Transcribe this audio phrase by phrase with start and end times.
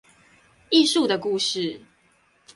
[0.71, 1.79] 藝術的故事